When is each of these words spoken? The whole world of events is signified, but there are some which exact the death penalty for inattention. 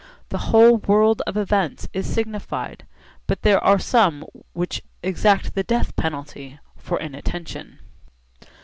The 0.29 0.39
whole 0.49 0.77
world 0.77 1.21
of 1.27 1.37
events 1.37 1.87
is 1.93 2.11
signified, 2.11 2.87
but 3.27 3.43
there 3.43 3.63
are 3.63 3.77
some 3.77 4.25
which 4.51 4.81
exact 5.03 5.53
the 5.53 5.61
death 5.63 5.95
penalty 5.95 6.57
for 6.75 6.99
inattention. 6.99 7.77